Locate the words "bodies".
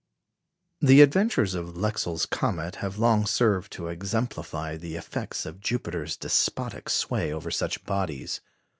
7.85-8.41